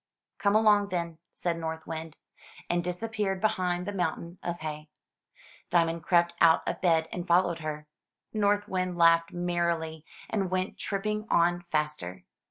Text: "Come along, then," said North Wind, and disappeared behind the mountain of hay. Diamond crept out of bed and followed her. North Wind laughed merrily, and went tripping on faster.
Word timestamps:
"Come 0.39 0.55
along, 0.55 0.89
then," 0.89 1.19
said 1.31 1.59
North 1.59 1.85
Wind, 1.85 2.17
and 2.71 2.83
disappeared 2.83 3.39
behind 3.39 3.85
the 3.85 3.91
mountain 3.91 4.39
of 4.41 4.61
hay. 4.61 4.89
Diamond 5.69 6.01
crept 6.01 6.33
out 6.41 6.67
of 6.67 6.81
bed 6.81 7.07
and 7.11 7.27
followed 7.27 7.59
her. 7.59 7.85
North 8.33 8.67
Wind 8.67 8.97
laughed 8.97 9.31
merrily, 9.31 10.03
and 10.27 10.49
went 10.49 10.79
tripping 10.79 11.27
on 11.29 11.61
faster. 11.71 12.23